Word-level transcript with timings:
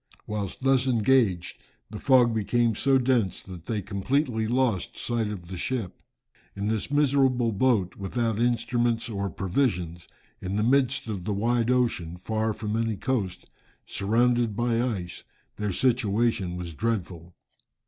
Whilst 0.25 0.63
thus 0.63 0.87
engaged, 0.87 1.59
the 1.91 1.99
fog 1.99 2.33
became 2.33 2.73
so 2.73 2.97
dense, 2.97 3.43
that 3.43 3.67
they 3.67 3.83
completely 3.83 4.47
lost 4.47 4.97
sight 4.97 5.27
of 5.27 5.47
the 5.47 5.57
ship. 5.57 6.01
In 6.55 6.65
this 6.69 6.89
miserable 6.89 7.51
boat, 7.51 7.95
without 7.97 8.39
instruments 8.39 9.09
or 9.09 9.29
provisions, 9.29 10.07
in 10.41 10.55
the 10.55 10.63
midst 10.63 11.05
of 11.07 11.23
the 11.25 11.33
wide 11.35 11.69
ocean, 11.69 12.17
far 12.17 12.51
from 12.51 12.75
any 12.75 12.95
coast, 12.95 13.47
surrounded 13.85 14.55
by 14.55 14.81
ice, 14.81 15.23
their 15.57 15.71
situation 15.71 16.57
was 16.57 16.73
dreadful. 16.73 17.35